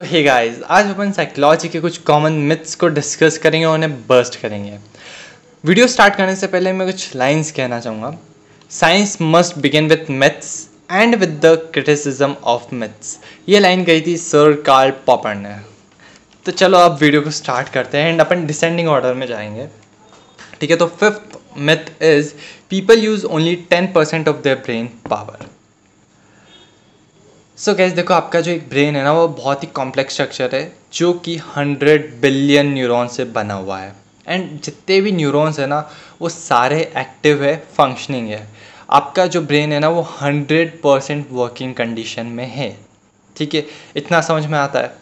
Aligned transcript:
Hey 0.00 0.22
guys 0.22 0.60
आज 0.62 0.86
अपन 0.86 1.12
psychology 1.12 1.68
के 1.68 1.80
कुछ 1.80 1.96
कॉमन 1.98 2.32
मिथ्स 2.48 2.74
को 2.74 2.88
डिस्कस 2.88 3.38
करेंगे 3.38 3.66
और 3.66 3.74
उन्हें 3.74 3.92
बर्स्ट 4.08 4.34
करेंगे। 4.40 4.78
वीडियो 5.64 5.86
स्टार्ट 5.86 6.14
करने 6.16 6.34
से 6.36 6.46
पहले 6.46 6.72
मैं 6.72 6.86
कुछ 6.86 7.14
लाइंस 7.16 7.52
कहना 7.52 7.78
चाहूँगा। 7.80 8.12
Science 8.70 9.16
must 9.22 9.58
begin 9.58 9.88
with 9.88 10.10
myths 10.10 10.52
and 10.92 11.14
with 11.14 11.40
the 11.44 11.54
criticism 11.74 12.36
of 12.44 12.74
myths 12.74 13.18
ये 13.48 13.60
लाइन 13.60 13.84
गई 13.84 14.00
थी 14.00 14.16
सर 14.16 14.52
कार्ल 14.66 14.90
पॉपर 15.06 15.34
ने। 15.34 15.56
तो 16.46 16.52
चलो 16.52 16.78
आप 16.78 16.98
वीडियो 17.02 17.22
को 17.22 17.30
स्टार्ट 17.32 17.68
करते 17.68 17.98
हैं 17.98 18.12
एंड 18.12 18.20
अपन 18.20 18.46
डिसेंडिंग 18.46 18.88
ऑर्डर 18.88 19.14
में 19.14 19.26
जाएँगे। 19.26 19.68
ठीक 20.60 20.70
है 20.70 20.76
तो 20.76 20.86
fifth 21.00 21.38
myth 21.58 22.02
is 22.04 22.32
people 22.70 23.04
use 23.04 23.26
only 23.26 23.56
ten 23.70 23.92
percent 23.92 24.28
of 24.28 24.42
their 24.42 24.56
brain 24.56 24.90
power 25.10 25.46
so 27.58 27.70
so 27.70 27.76
guess 27.76 27.92
देखो, 27.92 28.14
आपका 28.14 28.40
जो 28.40 28.52
एक 28.52 28.68
ब्रेन 28.68 28.96
है 28.96 29.04
ना, 29.04 29.12
वो 29.12 29.28
बहुत 29.28 29.62
ही 29.62 29.68
कॉम्प्लेक्स 29.68 30.12
स्ट्रक्चर 30.12 30.54
है, 30.54 30.76
जो 30.92 31.12
कि 31.12 31.36
हंड्रेड 31.36 32.20
बिलियन 32.20 32.72
न्यूरॉन 32.72 33.08
से 33.08 33.24
बना 33.24 33.54
हुआ 33.54 33.78
है। 33.78 33.94
एंड 34.28 34.60
जितने 34.60 35.00
भी 35.00 35.12
न्यूरॉन्स 35.12 35.58
है 35.58 35.66
ना, 35.66 35.90
वो 36.20 36.28
सारे 36.28 36.92
एक्टिव 36.96 37.44
है 37.44 37.56
फंक्शनिंग 37.56 38.28
है। 38.28 38.48
आपका 38.90 39.26
जो 39.26 39.40
ब्रेन 39.40 39.72
है 39.72 39.80
ना, 39.80 39.88
वो 39.88 40.00
हंड्रेड 40.00 40.78
परसेंट 40.78 41.28
वर्किंग 41.32 41.74
कंडीशन 41.74 42.26
में 42.26 42.46
है। 42.46 42.76
ठीक 43.36 43.54
है? 43.54 43.66
इतना 43.96 44.20
समझ 44.20 44.46
में 44.46 44.58
आता 44.58 44.80
है? 44.80 44.96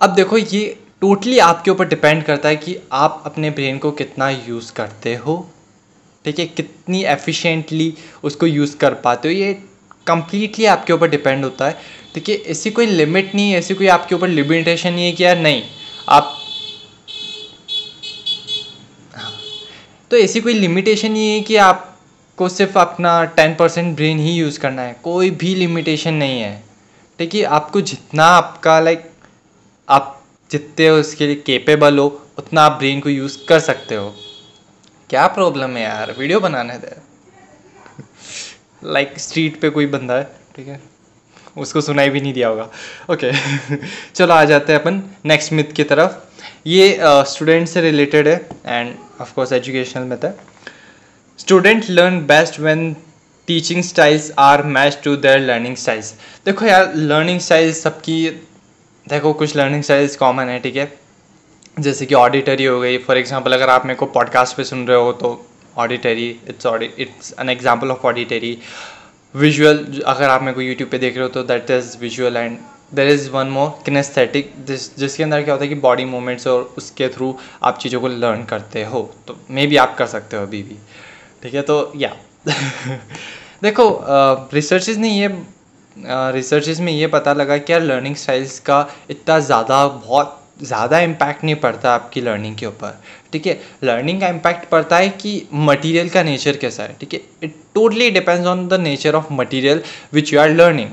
अब 0.00 0.10
देखो, 0.10 0.38
ये 0.38 0.78
टोटली 1.00 1.38
आपके 1.38 1.70
ऊपर 1.70 1.88
डिपेंड 1.88 2.24
करता 2.24 2.48
है 2.48 2.56
कि 2.56 2.78
आप 2.92 3.22
अपने 3.26 3.50
ब्रेन 3.50 3.78
को 3.78 3.92
कितना 3.92 4.30
यूज़ 4.30 4.72
करते 4.72 5.14
हो। 5.14 5.50
ठीक 6.24 6.38
है? 6.38 6.46
कितनी 6.46 7.04
एफिशिएंटली 7.04 7.94
उसको 8.24 8.46
यूज़ 8.46 8.76
कर 8.76 8.94
पाते 8.94 9.28
हो। 9.28 9.34
ये 9.34 9.64
कम्प्लीटली 10.06 10.64
आपके 10.66 10.92
ऊपर 10.92 11.08
डिपेंड 11.08 11.44
होता 11.44 11.66
है। 11.66 11.76
ठीक 12.14 12.28
है 12.28 12.34
ऐसी 12.50 12.70
कोई 12.70 12.86
लिमिट 12.86 13.34
नहीं 13.34 13.50
है, 13.52 13.58
ऐसी 13.58 13.74
कोई 13.74 13.86
आपके 13.88 14.14
ऊपर 14.14 14.28
लिमिटेशन 14.28 14.92
नहीं 14.92 15.04
है 15.04 15.12
कि 15.12 15.24
यार 15.24 15.38
नहीं, 15.38 15.62
आप 16.08 16.38
हाँ। 19.14 19.32
तो 20.10 20.16
ऐसी 20.16 20.40
कोई 20.40 20.54
लिमिटेशन 20.54 21.12
नहीं 21.12 21.30
है 21.30 21.40
कि 21.40 21.56
आपको 21.58 22.48
सिर्फ़ 22.48 22.78
अपना 22.78 23.24
टेन 23.36 23.54
परसेंट 23.54 23.94
ब्रेन 23.96 24.18
ही 24.18 24.32
यूज़ 24.32 24.58
करना 24.60 24.82
है। 24.82 24.96
कोई 25.04 25.30
भी 25.32 25.54
लिमिटेशन 25.54 26.14
नहीं 26.14 26.40
है। 26.40 26.62
ठीक 27.18 27.34
है 27.34 27.42
आपको 27.56 27.80
जितना 27.82 28.24
आपका 28.26 28.78
लाइक 28.80 29.10
आप 29.88 30.18
जितने 30.50 30.88
उसके 30.90 31.26
लिए 31.26 31.36
केपेबल 31.36 31.98
हो, 31.98 32.06
उतना 32.38 32.62
आप 32.62 32.72
ब्रेन 32.72 33.00
को 33.00 33.08
यूज़ 33.08 33.38
कर 33.48 33.60
सकते 33.60 33.94
हो। 33.94 34.14
क्या 35.10 35.26
प्रॉब्लम 35.28 35.76
है 35.76 35.82
यार? 35.82 36.14
वीडियो 36.18 36.40
बनाने 36.40 36.74
दे। 36.74 36.96
लाइक 38.84 39.08
like, 39.08 39.20
स्ट्रीट 39.20 39.60
पे 39.60 39.70
कोई 39.70 39.86
बंदा 39.86 40.14
है 40.14 40.24
ठीक 40.56 40.68
है? 40.68 40.80
उसको 41.58 41.80
सुनाई 41.80 42.10
भी 42.10 42.20
नहीं 42.20 42.32
दिया 42.34 42.48
होगा। 42.48 42.68
Okay 43.10 43.32
okay. 43.32 43.88
चलो 44.14 44.34
आ 44.34 44.44
जाते 44.44 44.72
हैं 44.72 44.80
अपन 44.80 45.02
नेक्स्ट 45.24 45.52
मिथ 45.52 45.64
की 45.64 45.84
तरफ़। 45.84 46.12
ये 46.66 46.98
स्टूडेंट 47.02 47.66
uh, 47.66 47.72
से 47.74 47.80
रिलेटेड 47.80 48.28
है 48.28 48.48
and 48.66 48.94
of 49.20 49.34
course 49.34 49.52
educational 49.52 50.02
myth 50.02 50.24
है। 50.24 50.34
Student 51.38 51.90
learn 51.90 52.18
best 52.26 52.60
when 52.60 52.96
teaching 53.46 53.82
styles 53.82 54.32
are 54.38 54.62
match 54.62 54.98
to 55.04 55.16
their 55.16 55.40
learning 55.40 55.76
styles 55.76 56.14
देखो 56.46 56.66
यार 56.66 56.94
लर्निंग 56.94 57.40
स्टाइल्स 57.40 57.82
सबकी 57.82 58.28
देखो 59.08 59.32
कुछ 59.32 59.56
लर्निंग 59.56 59.82
स्टाइल्स 59.82 60.16
कॉमन 60.16 60.44
है 60.44 60.58
ठीक 60.58 60.76
है? 60.76 60.92
जैसे 61.80 62.06
कि 62.06 62.14
ऑडिटरी 62.14 62.64
हो 62.64 62.80
गई 62.80 62.98
फॉर 62.98 63.18
एग्जांपल 63.18 63.52
अगर 63.52 63.68
आप 63.68 63.86
मेरे 63.86 63.96
को 63.96 64.06
पॉडकास्ट 64.06 64.56
पे 64.56 64.64
सुन 64.64 64.86
रहे 64.86 64.98
हो 64.98 65.12
तो 65.12 65.46
auditory 65.76 66.28
it's 66.48 66.66
it's 66.98 67.34
an 67.40 67.48
example 67.48 67.90
of 67.90 68.06
auditory 68.06 68.58
visual 69.34 70.02
अगर 70.06 70.28
आप 70.28 70.42
मेरे 70.42 70.54
को 70.54 70.60
यूट्यूब 70.60 70.90
पे 70.90 70.98
देख 70.98 71.14
रहे 71.14 71.22
हो 71.22 71.28
तो 71.28 71.42
that 71.42 71.70
is 71.70 71.96
visual 71.98 72.36
and 72.36 72.58
there 72.94 73.08
is 73.08 73.30
one 73.30 73.46
more 73.46 73.68
kinesthetic 73.84 74.52
जिस, 74.66 74.96
जिसके 74.98 75.22
अंदर 75.22 75.42
क्या 75.42 75.54
होता 75.54 75.64
है 75.64 75.68
कि 75.68 75.74
बॉडी 75.74 76.04
मूवमेंट्स 76.04 76.46
और 76.46 76.74
उसके 76.78 77.08
थ्रू 77.08 77.38
आप 77.62 77.78
चीज़ों 77.78 78.00
को 78.00 78.08
लर्न 78.08 78.44
करते 78.44 78.84
हो 78.84 79.14
तो 79.26 79.36
मे 79.50 79.66
बी 79.66 79.76
आप 79.76 79.96
कर 79.98 80.06
सकते 80.06 80.36
हो 80.36 80.42
अभी 80.42 80.62
भी। 80.62 80.76
ठीक 81.42 81.54
है 81.54 81.62
तो 81.62 81.92
या 81.96 82.16
देखो 83.62 84.04
रिसर्चेज 84.54 84.98
ने 84.98 85.08
ये 85.08 85.28
रिसर्चेज 86.06 86.80
में 86.80 86.92
ये 86.92 87.06
पता 87.06 87.32
लगा 87.32 87.58
कि 87.58 87.72
यार 87.72 87.82
लर्निंग 87.82 88.16
स्टाइल्स 88.16 88.58
का 88.58 88.86
इतना 89.10 89.38
ज़्यादा 89.38 89.86
बहुत 89.88 90.41
ज़्यादा 90.56 90.98
इम्पैक्ट 91.00 91.44
नहीं 91.44 91.54
पड़ता 91.56 91.92
आपकी 91.94 92.20
लर्निंग 92.20 92.56
के 92.56 92.66
ऊपर, 92.66 92.98
ठीक 93.32 93.46
है? 93.46 93.58
लर्निंग 93.84 94.20
का 94.20 94.28
इम्पैक्ट 94.28 94.68
पड़ता 94.70 94.96
है 94.96 95.08
कि 95.10 95.30
मटेरियल 95.52 96.08
का 96.08 96.22
नेचर 96.22 96.56
कैसा 96.56 96.82
है, 96.82 96.96
ठीक 97.00 97.14
है? 97.14 97.20
It 97.42 97.54
totally 97.74 98.10
depends 98.10 98.46
on 98.46 98.66
the 98.68 98.80
nature 98.80 99.14
of 99.14 99.32
material 99.32 99.82
which 100.14 100.32
you 100.32 100.40
are 100.40 100.50
learning 100.50 100.90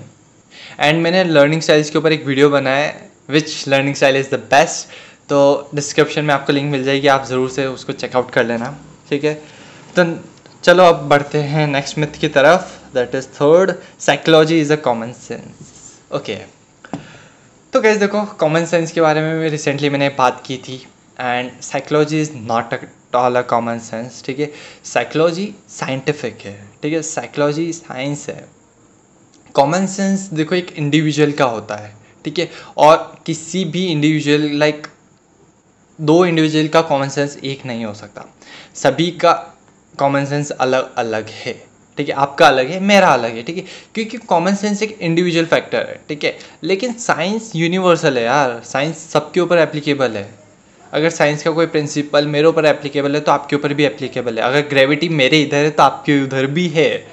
and 0.79 1.01
मैंने 1.03 1.23
लर्निंग 1.23 1.61
स्टाइल्स 1.61 1.89
के 1.89 1.97
ऊपर 1.97 2.11
एक 2.11 2.25
वीडियो 2.25 2.49
बनाया 2.49 2.85
है 2.85 3.09
which 3.29 3.67
learning 3.67 3.95
style 3.95 4.17
is 4.17 4.29
the 4.35 4.39
best 4.51 4.87
तो 5.29 5.69
डिस्क्रिप्शन 5.75 6.25
में 6.25 6.33
आपको 6.33 6.53
लिंक 6.53 6.71
मिल 6.71 6.83
जाएगी, 6.83 7.07
आप 7.07 7.25
ज़रूर 7.25 7.49
से 7.49 7.65
उसको 7.67 7.93
चेकआउट 7.93 8.31
कर 8.31 8.45
लेना, 8.45 8.75
ठीक 9.09 9.23
है? 9.23 9.33
तो 9.95 10.05
चलो 10.63 10.83
अब 10.83 11.07
बढ़ते 11.09 11.41
हैं 11.51 11.67
नेक्स्ट 11.67 11.97
मिथ 11.97 12.19
की 12.21 12.27
तरफ़ 12.29 12.77
that 12.95 13.15
is 13.15 13.27
third 13.35 13.73
psychology 13.99 14.59
is 14.61 14.73
a 14.73 14.75
common 14.87 15.11
sense 15.19 15.73
okay 16.15 16.37
तो 17.74 17.81
कैसे 17.81 18.00
देखो 18.00 18.24
कॉमन 18.24 18.66
सेंस 18.66 18.91
के 18.91 19.02
बारे 19.02 19.22
में 19.22 19.40
भी 19.40 19.50
रिसेंटली 19.50 19.90
मैंने 19.90 20.09
बात 20.09 20.44
की 20.46 20.57
थी 20.57 20.88
and 21.19 21.52
psychology 21.62 22.22
is 22.22 22.31
not 22.35 22.74
all 23.16 23.35
a 23.35 23.41
common 23.41 23.80
sense 23.80 24.24
ठीक 24.25 24.40
है? 24.40 24.52
साइकोलॉजी 24.84 25.56
साइंटिफिक 25.69 26.38
है, 26.41 26.69
ठीक 26.84 26.94
है? 26.94 27.02
साइकोलॉजी 27.02 27.74
साइंस 27.74 28.30
है। 28.30 28.47
कॉमन 29.56 29.85
सेंस 29.88 30.19
देखो, 30.19 30.56
एक 30.56 30.72
इंडिविजुअल 30.78 31.31
का 31.31 31.46
होता 31.46 31.75
है, 31.75 31.94
ठीक 32.25 32.40
है? 32.40 32.50
और 32.78 33.22
किसी 33.25 33.66
भी 33.66 33.86
इंडिविजुअल 33.86 34.50
लाइक 34.51 34.88
दो 36.01 36.25
इंडिविजुअल 36.25 36.68
का 36.68 36.81
कॉमन 36.81 37.09
सेंस 37.09 37.38
एक 37.38 37.66
नहीं 37.66 37.86
हो 37.86 37.94
सकता। 37.94 38.25
सभी 38.75 39.12
का 39.12 39.34
कॉमन 40.00 40.25
सेंस 40.25 40.51
अलग 40.51 40.96
अलग 40.96 41.30
है। 41.30 41.69
ठीक 41.99 42.09
है, 42.09 42.15
आपका 42.15 42.47
अलग 42.47 42.69
है, 42.69 42.79
मेरा 42.79 43.07
अलग 43.07 43.35
है, 43.35 43.43
ठीक 43.43 43.57
है? 43.57 43.63
क्योंकि 43.95 44.17
कॉमन 44.17 44.55
सेंस 44.55 44.83
एक 44.83 44.97
इंडिविजुअल 45.01 45.45
फैक्टर 45.45 45.87
है, 45.87 45.99
ठीक 46.09 46.23
है? 46.23 46.37
लेकिन 46.63 46.93
साइंस 46.93 47.51
यूनिवर्सल 47.55 48.17
है 48.17 48.23
यार 48.23 48.61
साइंस 48.65 48.97
सबके 49.09 49.39
ऊपर 49.39 49.57
एप्लीकेबल 49.57 50.17
है। 50.17 50.29
अगर 50.93 51.09
साइंस 51.09 51.43
का 51.43 51.51
कोई 51.51 51.65
प्रिंसिपल 51.65 52.27
मेरे 52.27 52.47
ऊपर 52.47 52.65
एप्लीकेबल 52.65 53.15
है 53.15 53.21
तो 53.21 53.31
आपके 53.31 53.55
ऊपर 53.55 53.73
भी 53.73 53.85
एप्लीकेबल 53.85 54.39
है। 54.39 54.43
अगर 54.43 54.61
ग्रेविटी 54.69 55.09
मेरे 55.09 55.41
इधर 55.41 55.57
है 55.57 55.69
तो 55.69 55.83
आपके 55.83 56.23
उधर 56.23 56.47
भी 56.47 56.67
है। 56.67 57.07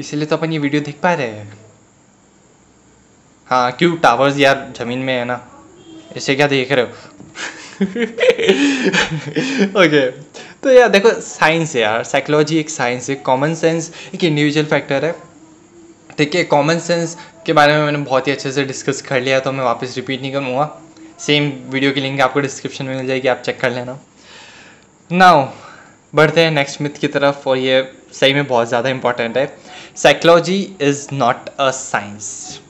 इसीलिए 0.00 0.26
तो 0.26 0.36
अपन 0.36 0.52
ये 0.52 0.58
वीडियो 0.58 0.82
देख 0.82 0.96
पा 1.02 1.14
रहे 1.14 1.26
हैं। 1.26 1.58
हाँ 3.48 3.72
क्यों? 3.72 3.96
टावर्स 3.96 4.38
यार 4.38 4.72
ज़मीन 4.78 4.98
में 4.98 5.14
है 5.14 5.24
ना। 5.24 5.46
ऐसे 6.16 6.34
क्या 6.34 6.46
देख 6.46 6.72
रहे 6.72 6.84
हो? 6.84 6.90
ओके 9.80 10.29
तो 10.62 10.70
यार 10.70 10.88
देखो 10.88 11.10
साइंस 11.22 11.74
है 11.76 11.82
यार 11.82 12.02
साइकोलॉजी 12.04 12.58
एक 12.58 12.70
साइंस 12.70 13.08
है 13.10 13.14
कॉमन 13.26 13.54
सेंस 13.54 13.90
एक 14.14 14.24
इंडिविजुअल 14.24 14.66
फैक्टर 14.68 15.04
है। 15.04 15.12
ठीक 16.18 16.34
है 16.34 16.42
कॉमन 16.44 16.78
सेंस 16.78 17.16
के 17.46 17.52
बारे 17.52 17.76
में 17.76 17.84
मैंने 17.84 17.98
बहुत 17.98 18.26
ही 18.26 18.32
अच्छे 18.32 18.50
से 18.52 18.64
डिस्कस 18.64 19.00
कर 19.02 19.20
लिया 19.20 19.38
तो 19.40 19.52
मैं 19.52 19.64
वापस 19.64 19.94
रिपीट 19.96 20.20
नहीं 20.20 20.32
करूँगा। 20.32 20.68
सेम 21.18 21.50
वीडियो 21.70 21.92
की 21.92 22.00
लिंक 22.00 22.20
आपको 22.20 22.40
डिस्क्रिप्शन 22.40 22.84
में 22.84 22.94
मिल 22.96 23.06
जाएगी, 23.06 23.28
आप 23.28 23.42
चेक 23.46 23.60
कर 23.60 23.70
लेना। 23.70 23.98
नाउ 25.10 25.46
बढ़ते 26.14 26.40
हैं 26.40 26.50
नेक्स्ट 26.50 26.80
मिथ 26.80 26.98
की 27.00 27.06
तरफ़, 27.08 27.48
और 27.48 27.56
ये 27.58 27.92
सही 28.12 28.34
में 28.34 28.46
बहुत 28.46 28.68
ज़्यादा 28.68 28.88
इंपॉर्टेंट 28.90 29.36
है। 29.36 29.46
Psychology 29.96 30.58
is 30.80 31.06
not 31.12 31.48
a 31.50 31.70
science 31.72 32.60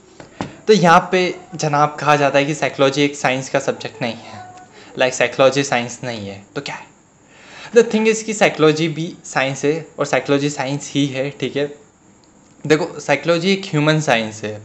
तो 0.66 0.72
यहाँ 0.72 1.08
पे 1.12 1.34
जनाब 1.56 1.96
कहा 2.00 2.16
जाता 2.16 2.38
है 2.38 2.44
कि 2.44 2.54
साइकोलॉजी 2.54 3.02
एक 3.04 3.16
साइंस 3.16 3.48
का 3.48 3.58
सब्जेक्ट 3.60 4.02
नहीं 4.02 4.14
है। 4.14 4.44
लाइक 4.98 5.14
साइकोलॉजी 5.14 5.64
साइंस 5.64 5.98
नहीं 6.04 6.28
है 6.28 6.42
तो 6.54 6.60
क्या 6.60 6.74
है? 6.74 6.88
द 7.74 7.88
थिंग 7.92 8.08
इज़ 8.08 8.24
कि 8.24 8.34
साइकोलॉजी 8.34 8.88
भी 8.88 9.12
साइंस 9.24 9.64
है 9.64 9.86
और 9.98 10.06
साइकोलॉजी 10.06 10.50
साइंस 10.50 10.90
ही 10.94 11.06
है, 11.06 11.28
ठीक 11.30 11.56
है? 11.56 11.66
देखो 12.64 12.88
साइकोलॉजी 13.00 13.52
एक 13.52 13.66
ह्यूमन 13.66 14.00
साइंस 14.00 14.42
है। 14.44 14.60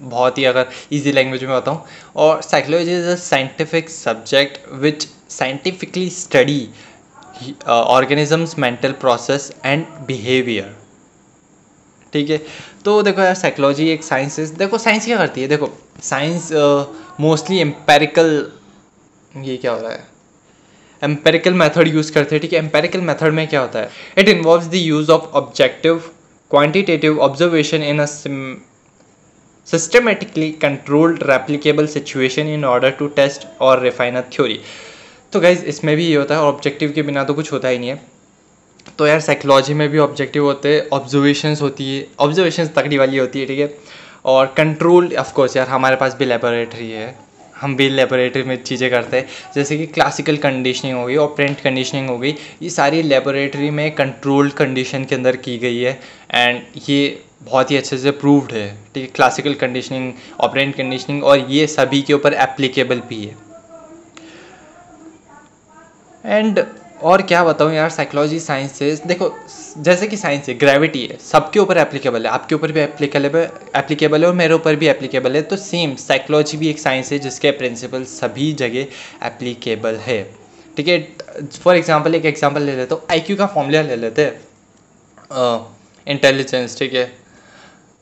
बहुत 0.00 0.38
ही 0.38 0.44
अगर 0.44 0.68
इजी 0.92 1.12
लैंग्वेज 1.12 1.44
में 1.44 1.56
बताऊँ। 1.56 1.84
और 2.16 2.42
psychology 2.42 2.96
is 2.98 3.06
a 3.06 3.14
scientific 3.16 3.90
subject 3.90 4.72
which 4.82 5.08
scientifically 5.30 6.08
study 6.10 6.68
organisms 7.68 8.58
mental 8.58 8.92
process 9.00 9.52
and 9.64 9.86
behaviour 10.06 10.76
ठीक 12.12 12.30
है? 12.30 12.40
तो 12.84 13.02
देखो 13.02 13.22
यार 13.22 13.34
साइकोलॉजी 13.34 13.88
एक 13.90 14.04
साइंस 14.04 14.38
है 14.38 14.46
देखो 14.56 14.78
साइंस 14.78 15.04
क्या 15.04 15.16
करती 15.16 15.40
है? 15.40 15.48
देखो 15.48 15.70
साइंस 16.02 16.48
मोस्टली 17.20 17.58
एम्पेरिकल 17.60 18.30
ये 19.44 19.56
क्या 19.56 19.72
हो 19.72 19.80
रहा 19.80 19.92
है? 19.92 20.06
एम्पेरिकल 21.02 21.54
मेथड 21.54 21.88
यूज़ 21.88 22.12
करते 22.12 22.34
हैं, 22.34 22.42
ठीक 22.42 22.52
है? 22.52 22.58
एम्पेरिकल 22.58 23.00
मेथड 23.02 23.32
में 23.32 23.46
क्या 23.48 23.60
होता 23.60 23.78
है? 23.78 23.90
It 24.18 24.28
involve 24.28 24.64
the 24.64 24.74
use 24.74 25.10
of 25.12 25.36
objective 25.36 25.98
quantitative 26.50 27.20
observation 27.20 27.82
in 27.84 27.98
a 27.98 28.06
systematically 29.68 30.50
controlled 30.62 31.22
replicable 31.30 31.86
situation 31.86 32.48
in 32.48 32.64
order 32.64 32.90
to 32.98 33.06
test 33.16 33.46
और 33.60 33.82
रिफाइन 33.82 34.14
अ 34.16 34.20
थ्योरी 34.32 34.60
तो 35.32 35.40
गाइज़ 35.40 35.64
इसमें 35.66 35.96
भी 35.96 36.06
ये 36.06 36.14
होता 36.16 36.34
है 36.34 36.40
ऑब्जेक्टिव 36.42 36.92
के 36.92 37.02
बिना 37.02 37.24
तो 37.24 37.34
कुछ 37.34 37.52
होता 37.52 37.68
ही 37.68 37.78
नहीं 37.78 37.90
है। 37.90 38.00
तो 38.98 39.06
यार 39.06 39.20
साइकोलॉजी 39.20 39.74
में 39.74 39.88
भी 39.88 39.98
ऑब्जेक्टिव 39.98 40.44
होते 40.44 40.74
हैं 40.74 40.88
ऑब्जर्वेशंस 40.92 41.62
होती 41.62 41.84
है 41.88 42.06
ऑब्जर्वेशंस 42.20 42.74
तकड़ी 42.76 42.98
वाली 42.98 43.18
होती 43.18 43.40
है, 43.40 43.46
ठीक 43.46 43.58
है? 43.58 43.74
और 44.24 44.46
कंट्रोल 44.56 45.14
ऑफ़ 45.18 45.32
कोर्स 45.34 45.56
यार, 45.56 45.66
हमारे 45.68 45.96
पास 45.96 46.16
भी 46.18 46.24
लेबोरेटरी 46.24 46.90
है। 46.90 47.14
हम 47.60 47.76
भी 47.76 47.88
लेबोरेटरी 47.88 48.42
में 48.42 48.62
चीज़ें 48.62 48.90
करते 48.90 49.16
हैं। 49.16 49.26
जैसे 49.54 49.76
कि 49.78 49.86
क्लासिकल 49.88 50.36
कंडीशनिंग 50.38 50.96
हो 50.96 51.04
गई 51.06 51.16
और 51.16 51.28
प्रिंट 51.36 51.60
कंडीशनिंग 51.60 52.08
हो 52.10 52.18
गई, 52.18 52.34
ये 52.62 52.70
सारी 52.70 53.02
लेबोरेटरी 53.02 53.70
में 53.70 53.90
कंट्रोल्ड 53.94 54.52
कंडीशन 54.54 55.04
के 55.04 55.14
अंदर 55.14 55.36
की 55.38 55.58
गई 55.58 55.78
है। 55.78 55.98
एंड 56.32 56.62
ये 56.88 57.22
बहुत 57.42 57.70
ही 57.70 57.76
अच्छे 57.76 57.98
से 57.98 58.10
प्रूव्ड 58.12 58.52
है, 58.52 58.68
ठीक 58.94 59.02
है 59.02 59.10
क्लासिकल 59.14 59.54
कंडीशनिंग 59.56 60.12
ऑपरेंट 60.40 60.74
कंडीशनिंग 60.76 61.24
और 61.24 61.46
ये 61.50 61.66
सभी 61.68 62.02
के 62.02 62.14
ऊपर 62.14 62.34
एप्लीकेबल 62.34 63.02
भी 63.08 63.24
है। 63.24 63.36
एंड 66.26 66.58
और 67.02 67.22
क्या 67.22 67.42
बताऊँ 67.44 67.72
यार 67.72 67.90
साइकोलॉजी 67.90 68.38
साइंस 68.40 68.72
से। 68.72 68.94
देखो, 69.06 69.30
जैसे 69.78 70.06
कि 70.06 70.16
साइंस 70.16 70.48
है 70.48 70.54
ग्रेविटी 70.54 71.04
है, 71.06 71.16
सबके 71.22 71.60
ऊपर 71.60 71.78
एप्लीकेबल 71.78 72.26
है। 72.26 72.32
आपके 72.32 72.54
ऊपर 72.54 72.72
भी 72.72 72.80
एप्लीकेबल 72.80 73.48
एप्लीकेबल 73.76 74.22
है 74.22 74.28
और 74.28 74.34
मेरे 74.34 74.54
ऊपर 74.54 74.76
भी 74.76 74.88
एप्लीकेबल 74.88 75.36
है। 75.36 75.42
तो 75.42 75.56
सेम 75.58 75.94
साइकोलॉजी 75.98 76.56
भी 76.58 76.68
एक 76.70 76.78
साइंस 76.78 77.12
है, 77.12 77.18
जिसके 77.18 77.50
प्रिंसिपल 77.52 78.04
सभी 78.06 78.52
जगह 78.54 79.26
एप्लीकेबल 79.26 79.96
है। 80.06 80.22
ठीक 80.76 80.88
है? 80.88 81.00
फॉर 81.54 81.76
एग्ज़ाम्पल 81.76 82.14
एक 82.14 82.24
एग्ज़ाम्पल 82.26 82.62
ले 82.62 82.76
लेते 82.76 82.94
हो। 82.94 83.06
आई 83.10 83.20
क्यू 83.20 83.36
का 83.36 83.46
फॉर्मूला 83.46 83.82
ले 83.82 83.96
लेते 83.96 84.24
हैं। 84.24 84.46
इंटेलिजेंस 86.06 86.78
ठीक 86.78 86.94
है? 86.94 87.10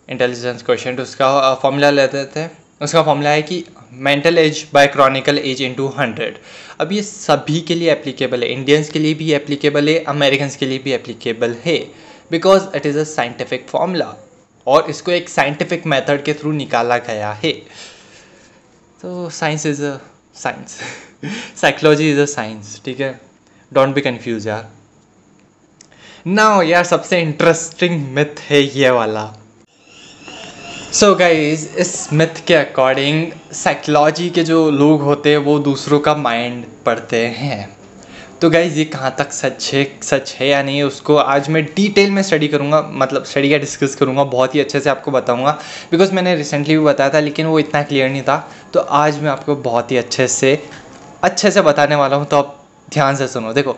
इंटेलिजेंस 0.09 0.63
क्वेश्चन 0.63 0.97
तो 0.97 1.03
उसका 1.03 1.55
फॉर्मूला 1.55 1.91
लेते 1.91 2.25
थे 2.27 2.47
उसका 2.81 3.03
फॉर्मूला 3.03 3.31
है 3.31 3.43
कि 3.43 3.65
mental 3.93 4.39
age 4.39 4.67
by 4.73 4.87
chronical 4.87 5.39
age 5.39 5.63
into 5.63 5.87
hundred 5.99 6.39
अब 6.81 6.93
ये 6.93 7.03
सभी 7.03 7.61
के 7.61 7.75
लिए 7.75 7.91
एप्लीकेबल 7.93 8.43
है। 8.43 8.49
इंडियंस 8.53 8.91
के 8.91 8.99
लिए 8.99 9.15
भी 9.15 9.33
एप्लीकेबल 9.33 9.89
है 9.89 9.99
अमेरिकन 10.05 10.51
के 10.61 10.67
लिए 10.67 10.79
भी 10.79 10.93
एप्लीकेबल 10.93 11.57
है। 11.65 11.79
Because 12.31 12.69
it 12.77 12.87
is 12.87 12.99
a 12.99 13.05
scientific 13.05 13.67
formula 13.69 14.15
और 14.67 14.91
इसको 14.91 15.13
एक 15.13 15.29
साइंटिफिक 15.29 15.87
मेथड 15.87 16.23
के 16.25 16.35
थ्रू 16.35 16.53
निकाला 16.53 16.99
गया 16.99 17.33
है। 17.45 17.53
तो 19.03 19.29
science 19.31 19.67
is 19.67 19.83
a 19.85 19.97
science 20.35 20.79
psychology 21.61 22.11
is 22.13 22.21
a 22.21 22.25
science 22.27 22.81
ठीक 22.85 23.01
है? 23.01 23.21
डोंट 23.73 23.95
बी 23.95 24.01
कन्फ्यूज़ 24.01 24.49
यार। 24.49 24.71
ना 26.27 26.63
यार, 26.63 26.85
सबसे 26.85 27.21
इंटरेस्टिंग 27.21 28.01
मिथ 28.15 28.41
है 28.41 28.63
ये 28.79 28.91
वाला। 28.91 29.23
सो 30.93 31.15
गाइज़ 31.15 31.67
इस 31.79 32.13
मिथ 32.13 32.45
के 32.47 32.55
अकॉर्डिंग 32.55 33.33
साइकोलॉजी 33.53 34.29
के 34.31 34.43
जो 34.43 34.59
लोग 34.71 35.01
होते 35.03 35.31
हैं, 35.31 35.39
वो 35.39 35.59
दूसरों 35.59 35.99
का 36.01 36.15
माइंड 36.17 36.65
पढ़ते 36.87 37.25
हैं। 37.29 37.77
तो 38.41 38.51
गाइज़ 38.51 38.79
ये 38.79 38.85
कहाँ 38.85 39.15
तक 39.19 39.33
सच 39.33 39.71
है 39.75 39.85
सच 40.03 40.35
है 40.41 40.49
या 40.49 40.63
नहीं 40.63 40.83
उसको 40.83 41.17
आज 41.17 41.49
मैं 41.49 41.65
डिटेल 41.67 42.11
में 42.11 42.23
स्टडी 42.23 42.49
करूँगा 42.49 42.81
मतलब 42.93 43.25
स्टडी 43.25 43.51
का 43.51 43.59
डिस्कस 43.59 43.95
करूँगा, 43.95 44.25
बहुत 44.25 44.55
ही 44.55 44.61
अच्छे 44.61 44.81
से 44.81 44.91
आपको 44.91 45.11
बताऊँगा। 45.11 45.59
बिकॉज़ 45.91 46.13
मैंने 46.15 46.35
रिसेंटली 46.37 46.79
भी 46.79 46.85
बताया 46.85 47.11
था, 47.11 47.21
लेकिन 47.21 47.47
वो 47.47 47.59
इतना 47.59 47.83
क्लियर 47.83 48.11
नहीं 48.11 48.23
था। 48.23 48.39
तो 48.73 48.81
आज 48.81 49.21
मैं 49.23 49.31
आपको 49.31 49.57
बहुत 49.59 49.93
ही 49.93 49.97
अच्छे 49.97 50.29
से 50.29 50.59
अच्छे 51.25 51.51
से 51.51 51.63
बताने 51.63 51.95
वाला 51.95 52.17
हूँ 52.17 52.27
तो 52.27 52.37
आप 52.37 52.59
ध्यान 52.89 53.17
से 53.17 53.29
सुनो। 53.29 53.53
देखो 53.53 53.77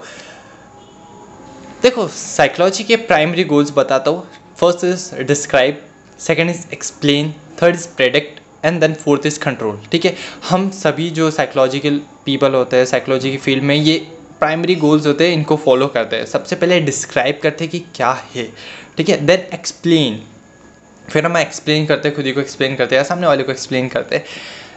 देखो 1.82 2.08
साइकोलॉजी 2.11 2.84
के 2.84 2.96
प्राइमरी 2.99 3.44
गोल्स 3.46 3.72
बताता 3.76 4.11
हूँ। 4.11 4.26
First 4.56 4.84
is 4.84 5.14
describe 5.25 5.88
second 6.20 6.50
is 6.50 6.67
explain 6.73 7.35
third 7.62 7.75
is 7.75 7.88
predict 7.97 8.41
and 8.65 8.81
then 8.81 8.94
fourth 8.94 9.26
is 9.26 9.38
control 9.41 9.81
ठीक 9.93 10.05
है? 10.05 10.15
हम 10.49 10.70
सभी 10.70 11.11
जो 11.11 11.31
साइकोलॉजिकल 11.31 12.00
पीपल 12.25 12.55
होते 12.55 12.76
हैं 12.76 12.85
साइकोलॉजी 12.85 13.31
की 13.31 13.37
फ़ील्ड 13.37 13.62
में 13.62 13.75
ये 13.75 13.99
प्राइमरी 14.38 14.75
गोल्स 14.75 15.06
होते 15.06 15.26
हैं, 15.29 15.35
इनको 15.35 15.56
फॉलो 15.56 15.87
करते 15.87 16.17
हैं। 16.17 16.26
सबसे 16.26 16.56
पहले 16.56 16.81
डिस्क्राइब 16.81 17.38
करते 17.43 17.65
हैं 17.65 17.70
कि 17.70 17.79
क्या 17.94 18.11
है। 18.35 18.44
ठीक 18.97 19.09
है? 19.09 19.17
देन 19.26 19.41
एक्सप्लेन 19.55 20.20
फिर 21.11 21.25
हम 21.26 21.37
एक्सप्लेन 21.37 21.87
करते 21.87 22.09
हैं, 22.09 22.17
खुद 22.17 22.26
ही 22.26 22.32
को 22.32 22.41
एक्सप्लेन 22.41 22.76
करते 22.76 22.94
हैं 22.94 23.00
या 23.03 23.09
सामने 23.09 23.26
वाले 23.26 23.43
को 23.43 23.53
एक्सप्लेन 23.53 23.88
करते 23.88 24.17
हैं। 24.17 24.25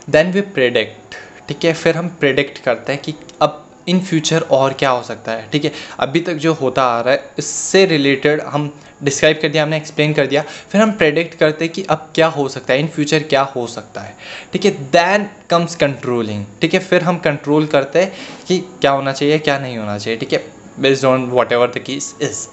देन 0.09 0.31
वी 0.31 0.41
प्रेडिक्ट 0.41 1.15
ठीक 1.47 1.65
है? 1.65 1.73
फिर 1.73 1.97
हम 1.97 2.07
प्रेडिक्ट 2.19 2.57
करते 2.57 2.93
हैं 2.93 3.01
कि 3.01 3.13
अब 3.41 3.60
इन 3.87 3.99
फ्यूचर 3.99 4.41
और 4.41 4.73
क्या 4.73 4.89
हो 4.89 5.03
सकता 5.03 5.31
है, 5.31 5.49
ठीक 5.49 5.65
है? 5.65 5.71
अभी 5.99 6.19
तक 6.19 6.33
जो 6.33 6.53
होता 6.53 6.83
आ 6.83 7.01
रहा 7.01 7.13
है, 7.13 7.31
इससे 7.39 7.85
रिलेटेड 7.85 8.41
हम 8.41 8.71
डिस्क्राइब 9.03 9.39
कर 9.41 9.49
दिया, 9.49 9.63
हमने 9.63 9.77
एक्सप्लेन 9.77 10.13
कर 10.13 10.27
दिया, 10.27 10.41
फिर 10.69 10.81
हम 10.81 10.91
प्रेडिक्ट 10.91 11.37
करते 11.37 11.65
हैं 11.65 11.73
कि 11.73 11.83
अब 11.83 12.11
क्या 12.15 12.27
हो 12.27 12.47
सकता 12.49 12.73
है 12.73 12.79
इन 12.79 12.87
फ्यूचर 12.87 13.23
क्या 13.23 13.41
हो 13.55 13.65
सकता 13.67 14.01
है, 14.01 14.15
ठीक 14.53 14.65
है? 14.65 14.71
दैन 14.91 15.27
कम्स 15.49 15.75
कंट्रोलिंग 15.75 16.45
ठीक 16.61 16.73
है? 16.73 16.79
फिर 16.79 17.01
हम 17.01 17.17
कंट्रोल 17.17 17.65
करते 17.67 17.99
हैं 17.99 18.13
कि 18.47 18.59
क्या 18.81 18.91
होना 18.91 19.11
चाहिए, 19.11 19.39
क्या 19.39 19.59
नहीं 19.59 19.77
होना 19.77 19.97
चाहिए, 19.97 20.19
ठीक 20.19 20.33
है? 20.33 20.43
Based 20.79 21.05
on 21.05 21.25
whatever 21.51 21.67
the 21.67 21.79
case 21.79 22.15
is 22.21 22.47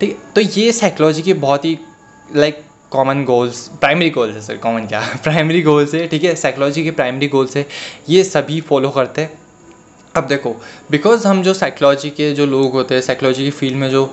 ठीक 0.00 0.10
है? 0.10 0.32
तो 0.34 0.40
ये 0.40 0.72
साइकोलॉजी 0.72 1.22
की 1.22 1.34
बहुत 1.34 1.64
ही 1.64 1.78
like 2.36 2.62
common 2.90 3.24
goals 3.24 3.68
primary 3.68 4.10
goals 4.10 4.34
है 4.34 4.40
सर 4.40 4.56
कॉमन 4.56 4.86
क्या? 4.86 5.00
प्राइमरी 5.22 5.62
गोल्स 5.62 5.94
है, 5.94 6.06
ठीक 6.08 6.24
है? 6.24 6.34
साइकोलॉजी 6.34 6.84
के 6.84 6.90
प्राइमरी 6.90 7.28
गोल्स 7.28 7.56
है, 7.56 7.66
ये 8.08 8.24
सभी 8.24 8.60
फॉलो 8.60 8.90
करते 8.90 9.22
हैं। 9.22 9.39
अब 10.14 10.26
देखो 10.26 10.50
बिकॉज़ 10.90 11.26
हम 11.26 11.42
जो 11.42 11.54
साइकोलॉजी 11.54 12.10
के 12.10 12.32
जो 12.34 12.46
लोग 12.46 12.72
होते 12.72 12.94
हैं 12.94 13.02
साइकोलॉजी 13.02 13.44
की 13.44 13.50
फ़ील्ड 13.50 13.76
में 13.76 13.88
जो 13.90 14.04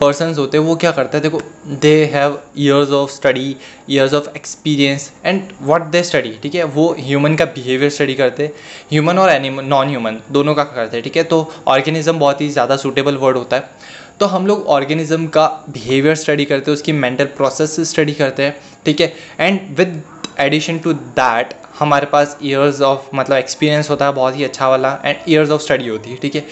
पर्सनस 0.00 0.38
होते 0.38 0.58
हैं, 0.58 0.64
वो 0.64 0.74
क्या 0.76 0.90
करते 0.92 1.16
हैं? 1.16 1.22
देखो 1.22 1.40
they 1.76 2.04
have 2.12 2.38
years 2.58 2.90
of 2.90 3.10
study 3.10 3.56
years 3.90 4.12
of 4.14 4.28
experience 4.36 5.10
and 5.24 5.42
what 5.62 5.82
they 5.90 6.02
study 6.02 6.30
ठीक 6.42 6.54
है? 6.54 6.64
वो 6.64 6.94
ह्यूमन 6.98 7.34
का 7.36 7.44
बिहेवियर 7.44 7.90
स्टडी 7.90 8.14
करते 8.14 8.42
हैं। 8.42 8.52
ह्यूमन 8.90 9.18
और 9.18 9.30
एनिमल 9.30 9.64
नॉन 9.64 9.88
ह्यूमन 9.88 10.20
दोनों 10.32 10.54
का 10.54 10.64
करते 10.64 10.96
हैं, 10.96 11.04
ठीक 11.04 11.16
है? 11.16 11.22
तो 11.22 11.50
ऑर्गेनिज्म 11.66 12.18
बहुत 12.18 12.40
ही 12.40 12.48
ज़्यादा 12.48 12.76
सूटेबल 12.76 13.16
वर्ड 13.16 13.36
होता 13.36 13.56
है। 13.56 13.70
तो 14.20 14.26
हम 14.26 14.46
लोग 14.46 14.66
ऑर्गेनिज्म 14.66 15.26
का 15.26 15.46
बिहेवियर 15.70 16.14
स्टडी 16.16 16.44
करते 16.44 16.70
हैं, 16.70 16.76
उसकी 16.76 16.92
मेंटल 16.92 17.24
प्रोसेस 17.36 17.80
स्टडी 17.90 18.12
करते 18.12 18.42
हैं, 18.42 18.56
ठीक 18.84 19.00
है? 19.00 19.12
And 19.40 19.60
with 19.78 20.02
addition 20.40 20.78
to 20.78 20.92
that 20.92 21.54
हमारे 21.78 22.06
पास 22.06 22.36
ईयर्स 22.42 22.80
ऑफ़ 22.82 23.08
मतलब 23.14 23.36
एक्सपीरियंस 23.36 23.90
होता 23.90 24.06
है 24.06 24.12
बहुत 24.12 24.36
ही 24.36 24.44
अच्छा 24.44 24.68
वाला 24.68 24.98
एंड 25.04 25.16
ईयर्स 25.28 25.50
ऑफ़ 25.50 25.62
स्टडी 25.62 25.88
होती 25.88 26.10
है 26.10 26.16
ठीक 26.16 26.34
है? 26.34 26.44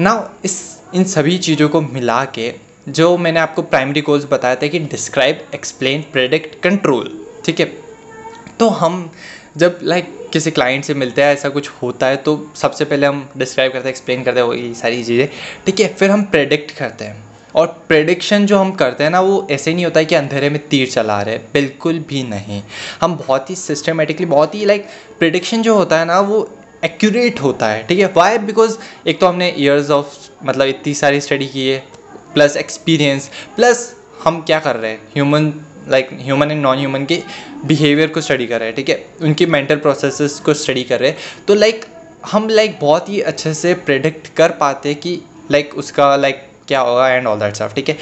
ना 0.00 0.14
इस 0.44 0.60
इन 0.94 1.04
सभी 1.04 1.38
चीज़ों 1.38 1.68
को 1.68 1.80
मिला 1.80 2.24
के 2.38 2.52
जो 2.88 3.16
मैंने 3.16 3.40
आपको 3.40 3.62
प्राइमरी 3.62 4.00
गोल्स 4.00 4.24
बताया 4.30 4.56
था 4.56 4.66
कि 4.66 4.78
डिस्क्राइब 4.78 5.46
एक्सप्लेन 5.54 6.02
प्रेडिक्ट 6.12 6.60
कंट्रोल 6.62 7.10
ठीक 7.44 7.60
है? 7.60 7.66
तो 8.58 8.68
हम 8.68 9.10
जब 9.56 9.78
लाइक 9.82 10.04
like, 10.04 10.32
किसी 10.32 10.50
क्लाइंट 10.50 10.84
से 10.84 10.94
मिलते 10.94 11.22
हैं 11.22 11.32
ऐसा 11.32 11.48
कुछ 11.48 11.68
होता 11.82 12.06
है 12.06 12.16
तो 12.16 12.36
सबसे 12.56 12.84
पहले 12.84 13.06
हम 13.06 13.28
डिस्क्राइब 13.36 13.72
करते 13.72 13.88
हैं 13.88 13.94
एक्सप्लेन 13.94 14.22
करते 14.22 14.40
हैं 14.40 14.46
वही 14.46 14.72
सारी 14.74 15.04
चीज़ें 15.04 15.28
ठीक 15.66 15.80
है? 15.80 15.92
फिर 15.94 16.10
हम 16.10 16.22
प्रेडिक्ट 16.24 16.70
करते 16.78 17.04
हैं। 17.04 17.31
और 17.54 17.66
प्रेडिक्शन 17.88 18.46
जो 18.46 18.58
हम 18.58 18.72
करते 18.72 19.04
हैं 19.04 19.10
ना 19.10 19.20
वो 19.20 19.46
ऐसे 19.50 19.74
नहीं 19.74 19.84
होता 19.84 20.00
है 20.00 20.06
कि 20.06 20.14
अंधेरे 20.14 20.50
में 20.50 20.58
तीर 20.68 20.88
चला 20.88 21.20
रहे 21.22 21.38
बिल्कुल 21.38 21.98
भी 21.98 22.22
नहीं। 22.22 22.62
हम 23.00 23.16
बहुत 23.16 23.50
ही 23.50 23.54
सिस्टमेटिकली 23.54 24.26
बहुत 24.26 24.54
ही 24.54 24.64
लाइक 24.64 24.86
प्रिडिक्शन 25.18 25.62
जो 25.62 25.74
होता 25.74 25.98
है 25.98 26.04
ना 26.04 26.20
वो 26.20 26.48
एक्यूरेट 26.84 27.40
होता 27.40 27.66
है। 27.66 27.86
ठीक 27.86 27.98
है? 27.98 28.06
वाई 28.16 28.38
बिकॉज़ 28.38 28.76
एक 29.06 29.20
तो 29.20 29.26
हमने 29.26 29.54
ईयर्स 29.58 29.90
ऑफ़ 29.90 30.06
मतलब 30.44 30.66
इतनी 30.66 30.94
सारी 30.94 31.20
स्टडी 31.20 31.46
की 31.46 31.68
है 31.68 31.78
प्लस 32.34 32.56
एक्सपीरियंस 32.56 33.30
प्लस 33.56 33.96
हम 34.24 34.40
क्या 34.42 34.60
कर 34.60 34.76
रहे 34.76 34.90
हैं? 34.90 35.00
Human 35.14 35.52
like 35.88 36.08
human 36.12 36.50
and 36.50 36.62
non 36.62 36.78
human 36.78 37.04
के 37.04 37.22
बिहेवियर 37.64 38.08
को 38.08 38.20
स्टडी 38.20 38.46
कर 38.46 38.58
रहे 38.58 38.68
हैं। 38.68 38.76
ठीक 38.76 38.88
है? 38.88 39.06
उनकी 39.22 39.46
मेंटल 39.46 39.76
प्रोसेसेस 39.76 40.40
को 40.40 40.54
स्टडी 40.54 40.82
कर 40.82 41.00
रहे 41.00 41.10
हैं। 41.10 41.18
तो 41.48 41.54
लाइक 41.54 41.80
like, 41.80 42.30
हम 42.32 42.48
लाइक 42.48 42.70
like, 42.70 42.82
बहुत 42.82 43.08
ही 43.08 43.20
अच्छे 43.20 43.54
से 43.54 43.74
प्रेडिक्ट 43.74 44.28
कर 44.28 44.50
पाते 44.50 44.88
हैं 44.88 45.00
कि 45.00 45.22
लाइक 45.50 45.66
like, 45.66 45.78
उसका 45.78 46.16
लाइक 46.16 46.48
क्या 46.68 46.80
होगा 46.80 47.08
एंड 47.08 47.26
ऑल 47.26 47.38
दैट 47.38 47.54
स्टफ़ 47.54 47.74
ठीक 47.74 47.88
है? 47.88 47.96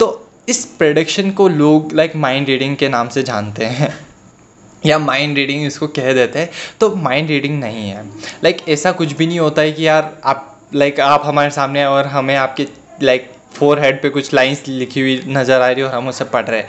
तो 0.00 0.28
इस 0.48 0.64
प्रेडिक्शन 0.78 1.30
को 1.30 1.48
लोग 1.48 1.92
लाइक 1.92 2.16
माइंड 2.16 2.48
रीडिंग 2.48 2.76
के 2.76 2.88
नाम 2.88 3.08
से 3.08 3.22
जानते 3.22 3.64
हैं 3.64 3.94
या 4.86 4.98
माइंड 4.98 5.36
रीडिंग 5.36 5.64
इसको 5.66 5.86
कह 5.88 6.12
देते 6.12 6.38
हैं 6.38 6.50
तो 6.80 6.94
माइंड 6.96 7.28
रीडिंग 7.28 7.58
नहीं 7.60 7.88
है। 7.90 8.04
लाइक 8.44 8.56
like, 8.56 8.68
ऐसा 8.68 8.92
कुछ 8.92 9.12
भी 9.12 9.26
नहीं 9.26 9.38
होता 9.40 9.62
है 9.62 9.72
कि 9.72 9.86
यार 9.86 10.16
आप 10.24 10.52
लाइक 10.74 10.94
like, 10.94 11.06
आप 11.06 11.22
हमारे 11.24 11.50
सामने 11.50 11.84
और 11.84 12.06
हमें 12.06 12.34
आपके 12.36 12.66
लाइक 13.02 13.30
फोर 13.54 13.80
हेड 13.80 14.02
पर 14.02 14.08
कुछ 14.08 14.32
लाइन्स 14.34 14.66
लिखी 14.68 15.00
हुई 15.00 15.20
नज़र 15.26 15.60
आ 15.60 15.66
रही 15.66 15.80
है 15.80 15.88
और 15.88 15.94
हम 15.94 16.08
उसे 16.08 16.24
पढ़ 16.24 16.44
रहे 16.46 16.60
हैं। 16.60 16.68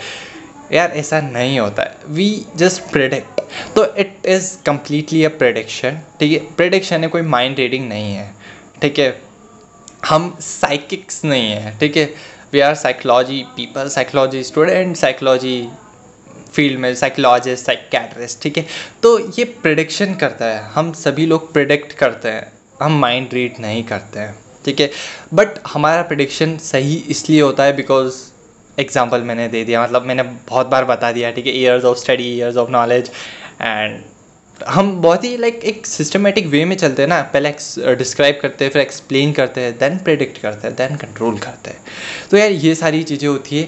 यार 0.74 0.92
ऐसा 0.92 1.20
नहीं 1.22 1.60
होता 1.60 1.84
है। 1.84 1.96
वी 2.08 2.46
जस्ट 2.56 2.82
प्रेडिक्ट 2.92 3.42
तो 3.76 3.86
it 3.96 4.26
is 4.26 4.52
completely 4.66 5.24
a 5.24 5.30
prediction 5.38 6.00
ठीक 6.20 6.32
है? 6.32 6.40
प्रेडिक्शन 6.56 7.04
है 7.04 7.10
कोई 7.10 7.22
माइंड 7.22 7.58
रीडिंग 7.58 7.88
नहीं 7.90 8.14
है 8.14 8.34
ठीक 8.82 9.00
है? 9.00 9.10
हम 10.10 10.36
साइकिक्स 10.42 11.24
नहीं 11.26 11.50
हैं, 11.50 11.78
ठीक 11.80 11.98
है? 11.98 12.06
We 12.54 12.60
are 12.60 12.76
psychology 12.76 13.42
people 13.56 13.88
psychology 13.90 14.44
student 14.44 14.96
psychology 14.98 15.68
field 16.54 16.80
में 16.80 16.94
साइकोलॉजिस्ट 16.96 17.66
साइकेट्रिस्ट 17.66 18.42
ठीक 18.44 18.58
है? 18.58 18.66
तो 19.04 19.18
ये 19.40 19.44
प्रिडिक्शन 19.64 20.14
करता 20.16 20.46
है, 20.46 20.62
हम 20.74 20.92
सभी 20.96 21.26
लोग 21.26 21.52
प्रिडिक्ट 21.54 21.94
करते 21.94 22.30
हैं, 22.30 22.52
हम 22.82 23.00
माइंड 23.00 23.34
रीड 23.34 23.60
नहीं 23.60 23.84
करते 23.84 24.20
हैं, 24.20 24.36
ठीक 24.66 24.80
है? 24.80 24.90
बट 25.34 25.60
हमारा 25.68 26.02
प्रिडिक्शन 26.04 26.58
सही 26.64 26.96
इसलिए 27.10 27.42
होता 27.42 27.64
है 27.64 27.76
बिकॉज़ 27.76 28.22
एग्ज़ाम्पल 28.78 29.22
मैंने 29.24 29.48
दे 29.48 29.64
दिया 29.64 29.84
मतलब 29.84 30.06
मैंने 30.06 30.24
बहुत 30.24 30.68
बार 30.68 30.86
बता 30.86 31.12
दिया, 31.12 31.32
ठीक 31.32 31.48
है? 31.48 31.54
Years 31.54 31.86
of 31.86 31.98
study 31.98 32.28
years 32.36 32.58
of 32.58 32.72
knowledge 32.72 33.12
and 33.62 34.02
हम 34.68 34.92
बहुत 35.02 35.24
ही 35.24 35.36
लाइक 35.38 35.60
एक 35.66 35.86
सिस्टमेटिक 35.88 36.48
वे 36.48 36.64
में 36.66 36.76
चलते 36.76 37.02
हैं 37.02 37.10
ना। 37.10 37.22
पहले 37.34 37.50
डिस्क्राइब 37.96 38.40
करते 38.42 38.66
हैं, 38.66 38.72
फिर 38.72 38.82
एक्सप्लेन 38.82 39.34
करते 39.34 39.62
हैं 39.62 39.78
देन 39.78 39.98
प्रेडिक्ट 40.00 40.38
करते 40.38 40.68
हैं 40.68 40.76
देन 40.78 40.96
कंट्रोल 40.98 41.38
करते 41.40 41.72
हैं। 41.72 41.80
तो 42.32 42.38
यार, 42.38 42.52
ये 42.52 42.74
सारी 42.76 43.04
चीज़ें 43.04 43.28
होती 43.30 43.60
है। 43.60 43.68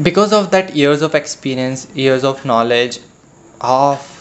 Because 0.00 0.34
of 0.34 0.50
that 0.50 0.70
years 0.76 1.02
of 1.02 1.16
experience 1.16 1.86
years 1.96 2.24
of 2.24 2.46
knowledge 2.46 3.00
of 3.62 4.16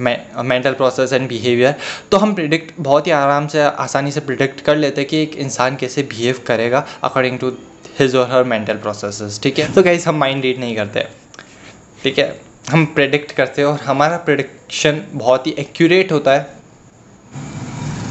mental 0.00 0.72
process 0.74 1.12
and 1.12 1.28
behaviour 1.28 1.74
तो 2.12 2.18
हम 2.18 2.34
प्रिडिक्ट 2.34 2.72
बहुत 2.78 3.06
ही 3.06 3.12
आराम 3.12 3.46
से, 3.46 3.60
आसानी 3.60 4.12
से 4.12 4.20
प्रिडिक्ट 4.20 4.60
कर 4.60 4.76
लेते 4.76 5.00
हैं 5.00 5.08
कि 5.08 5.22
एक 5.22 5.36
इंसान 5.38 5.76
कैसे 5.76 6.02
बिहेव 6.04 6.40
करेगा 6.46 6.86
अकॉर्डिंग 7.04 7.38
टू 7.38 7.48
हिज 7.98 8.16
और 8.16 8.30
हर 8.30 8.44
मेंटल 8.44 8.76
प्रोसेस 8.76 9.40
ठीक 9.42 9.58
है? 9.58 9.72
तो 9.74 9.82
गाइज़ 9.82 10.08
हम 10.08 10.18
माइंड 10.18 10.42
रीड 10.42 10.58
नहीं 10.60 10.76
करते, 10.76 11.06
ठीक 12.02 12.18
है? 12.18 12.51
हम 12.72 12.84
प्रिडिक्ट 12.86 13.32
करते 13.32 13.62
हैं 13.62 13.68
और 13.68 13.80
हमारा 13.80 14.16
प्रिडिक्शन 14.16 15.02
बहुत 15.12 15.46
ही 15.46 15.52
एक्यूरेट 15.58 16.12
होता 16.12 16.34
है। 16.34 16.46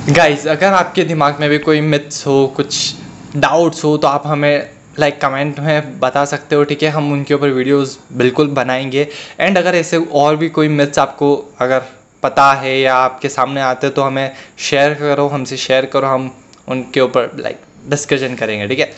गाइज़ 0.10 0.48
अगर 0.50 0.74
आपके 0.74 1.04
दिमाग 1.04 1.40
में 1.40 1.50
भी 1.50 1.58
कोई 1.60 1.80
मिथ्स 1.82 2.26
हो 2.28 2.36
कुछ 2.56 2.96
डाउट्स 3.36 3.84
हो 3.84 3.96
तो 3.98 4.08
आप 4.08 4.28
हमें 4.28 4.70
लाइक 5.00 5.14
like, 5.14 5.26
कमेंट 5.26 5.60
में 5.60 6.00
बता 6.00 6.24
सकते 6.26 6.56
हो 6.56 6.64
ठीक 6.64 6.84
है? 6.84 6.90
हम 6.90 7.12
उनके 7.14 7.34
ऊपर 7.34 7.50
वीडियोस 7.50 8.00
बिल्कुल 8.14 8.48
बनाएँगे। 8.52 9.08
एंड 9.40 9.58
अगर 9.58 9.76
ऐसे 9.76 9.98
और 9.98 10.36
भी 10.36 10.50
कोई 10.50 10.68
मिथ्स 10.70 11.00
आपको 11.00 11.36
अगर 11.60 11.82
पता 12.24 12.52
है 12.54 12.80
या 12.80 12.96
आपके 12.96 13.30
सामने 13.30 13.62
आते 13.62 13.90
तो 13.90 14.02
हमें 14.02 14.32
शेयर 14.60 14.94
करो 14.94 15.28
हमसे 15.28 15.58
शेयर 15.58 15.86
करो 15.86 16.08
हम 16.08 16.32
उनके 16.68 17.00
ऊपर 17.00 17.32
लाइक 17.40 17.62
डिस्कशन 17.90 18.36
करेंगे 18.36 18.68
ठीक 18.68 18.80
है? 18.80 18.92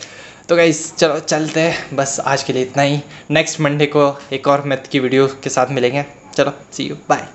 तो 0.48 0.56
गाइज़ 0.56 0.92
चलो 0.94 1.18
चलते 1.20 1.60
हैं। 1.60 1.96
बस 1.96 2.18
आज 2.20 2.42
के 2.42 2.52
लिए 2.52 2.62
इतना 2.62 2.82
ही। 2.82 3.00
नेक्स्ट 3.30 3.60
मंडे 3.60 3.86
को 3.86 4.02
एक 4.32 4.48
और 4.48 4.62
मैथ 4.62 4.88
की 4.92 4.98
वीडियो 5.00 5.26
के 5.42 5.50
साथ 5.50 5.70
मिलेंगे। 5.70 6.04
चलो 6.34 6.52
सी 6.72 6.84
यू 6.84 6.96
बाय 7.08 7.26